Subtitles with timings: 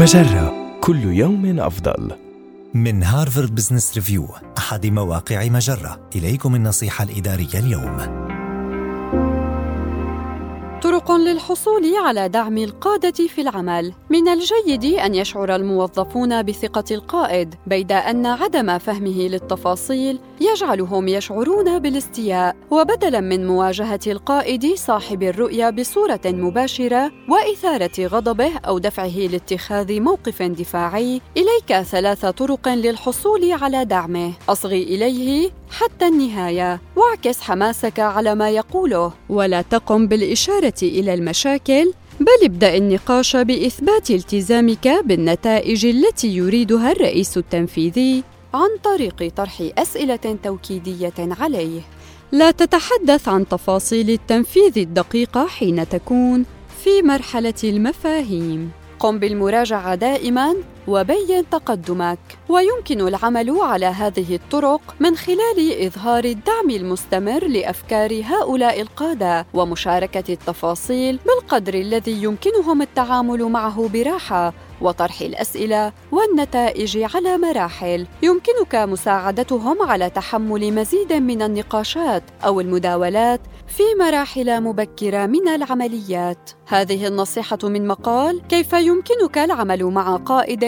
[0.00, 0.78] مجرة.
[0.80, 2.12] كل يوم أفضل.
[2.74, 4.28] من هارفارد بزنس ريفيو
[4.58, 6.00] أحد مواقع مجرة.
[6.16, 7.98] إليكم النصيحة الإدارية اليوم.
[10.90, 13.92] طرق للحصول على دعم القادة في العمل.
[14.10, 22.56] من الجيد أن يشعر الموظفون بثقة القائد بيد أن عدم فهمه للتفاصيل يجعلهم يشعرون بالاستياء.
[22.70, 31.20] وبدلا من مواجهة القائد صاحب الرؤية بصورة مباشرة وإثارة غضبه أو دفعه لاتخاذ موقف دفاعي
[31.36, 34.32] إليك ثلاث طرق للحصول على دعمه.
[34.48, 36.80] أصغي إليه حتى النهاية.
[37.00, 44.88] واعكس حماسك على ما يقوله ولا تقم بالإشارة إلى المشاكل بل ابدأ النقاش بإثبات التزامك
[45.04, 48.22] بالنتائج التي يريدها الرئيس التنفيذي
[48.54, 51.80] عن طريق طرح أسئلة توكيدية عليه.
[52.32, 56.44] لا تتحدث عن تفاصيل التنفيذ الدقيقة حين تكون
[56.84, 58.70] في مرحلة المفاهيم.
[58.98, 60.54] قم بالمراجعة دائماً
[60.88, 62.18] وبين تقدمك.
[62.48, 71.18] ويمكن العمل على هذه الطرق من خلال إظهار الدعم المستمر لأفكار هؤلاء القادة ومشاركة التفاصيل
[71.26, 78.06] بالقدر الذي يمكنهم التعامل معه براحة وطرح الأسئلة والنتائج على مراحل.
[78.22, 86.50] يمكنك مساعدتهم على تحمل مزيد من النقاشات أو المداولات في مراحل مبكرة من العمليات.
[86.66, 90.64] هذه النصيحة من مقال كيف يمكنك العمل مع قائد